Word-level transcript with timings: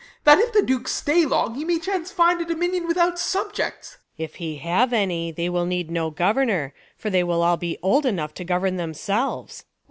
That 0.23 0.39
if 0.39 0.51
the 0.51 0.63
Duke 0.63 0.87
stay 0.87 1.27
long, 1.27 1.53
he 1.53 1.63
may 1.63 1.77
chance 1.77 2.11
find 2.11 2.41
A 2.41 2.45
dominion 2.45 2.87
Avithout 2.87 3.19
subjects. 3.19 3.99
Luc. 4.17 4.31
If 4.31 4.35
he 4.37 4.55
have 4.55 4.93
any, 4.93 5.31
they 5.31 5.47
will 5.47 5.67
need 5.67 5.91
No 5.91 6.09
governor, 6.09 6.73
for 6.97 7.11
they 7.11 7.23
will 7.23 7.43
all 7.43 7.57
be 7.57 7.77
old 7.83 8.07
Enough 8.07 8.33
to 8.33 8.43
govern 8.43 8.77
themselves. 8.77 9.63